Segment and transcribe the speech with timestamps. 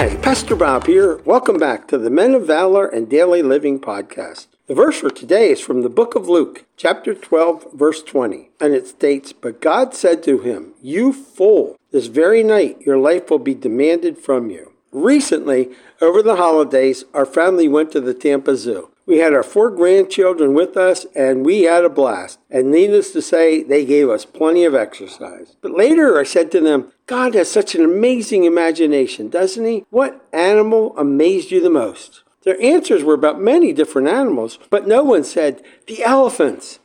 [0.00, 1.18] Hi, Pastor Bob here.
[1.26, 4.46] Welcome back to the Men of Valor and Daily Living podcast.
[4.66, 8.72] The verse for today is from the book of Luke, chapter 12, verse 20, and
[8.72, 13.40] it states, But God said to him, You fool, this very night your life will
[13.40, 14.72] be demanded from you.
[14.90, 15.68] Recently,
[16.00, 18.88] over the holidays, our family went to the Tampa Zoo.
[19.10, 22.38] We had our four grandchildren with us and we had a blast.
[22.48, 25.56] And needless to say, they gave us plenty of exercise.
[25.60, 29.84] But later I said to them, God has such an amazing imagination, doesn't he?
[29.90, 32.22] What animal amazed you the most?
[32.44, 36.78] Their answers were about many different animals, but no one said, the elephants.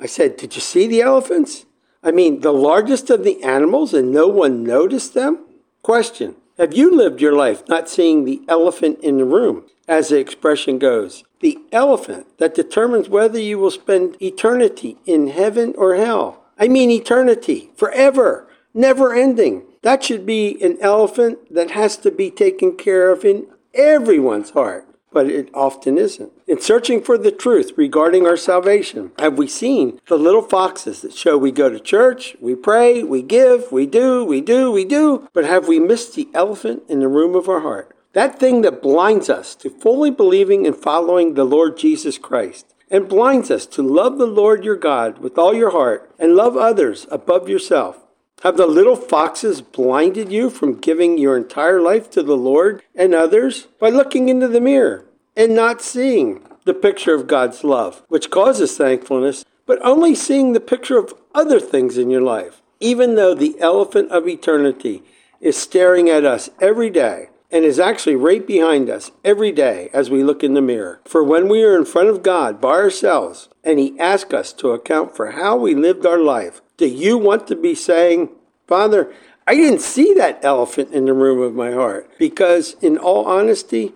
[0.00, 1.66] I said, Did you see the elephants?
[2.02, 5.44] I mean, the largest of the animals, and no one noticed them?
[5.82, 10.20] Question Have you lived your life not seeing the elephant in the room, as the
[10.20, 11.24] expression goes?
[11.40, 16.44] The elephant that determines whether you will spend eternity in heaven or hell.
[16.56, 19.64] I mean, eternity, forever, never ending.
[19.82, 24.86] That should be an elephant that has to be taken care of in everyone's heart,
[25.14, 26.32] but it often isn't.
[26.46, 31.14] In searching for the truth regarding our salvation, have we seen the little foxes that
[31.14, 35.28] show we go to church, we pray, we give, we do, we do, we do,
[35.32, 37.96] but have we missed the elephant in the room of our heart?
[38.12, 43.08] That thing that blinds us to fully believing and following the Lord Jesus Christ and
[43.08, 47.06] blinds us to love the Lord your God with all your heart and love others
[47.10, 48.04] above yourself.
[48.44, 53.14] Have the little foxes blinded you from giving your entire life to the Lord and
[53.14, 58.30] others by looking into the mirror and not seeing the picture of God's love, which
[58.30, 63.34] causes thankfulness, but only seeing the picture of other things in your life, even though
[63.34, 65.02] the elephant of eternity
[65.40, 70.10] is staring at us every day and is actually right behind us every day as
[70.10, 71.00] we look in the mirror.
[71.06, 74.72] For when we are in front of God by ourselves and He asks us to
[74.72, 78.30] account for how we lived our life, do you want to be saying,
[78.66, 79.12] Father,
[79.46, 82.10] I didn't see that elephant in the room of my heart?
[82.18, 83.92] Because, in all honesty,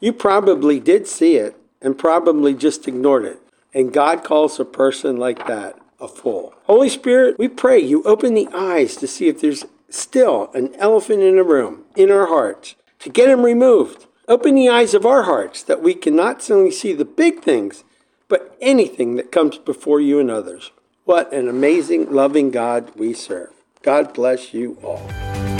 [0.00, 3.40] you probably did see it and probably just ignored it.
[3.74, 6.54] And God calls a person like that a fool.
[6.64, 11.22] Holy Spirit, we pray you open the eyes to see if there's still an elephant
[11.22, 14.06] in the room in our hearts, to get him removed.
[14.28, 17.84] Open the eyes of our hearts that we can not only see the big things,
[18.28, 20.70] but anything that comes before you and others.
[21.08, 23.54] What an amazing, loving God we serve.
[23.80, 25.57] God bless you all.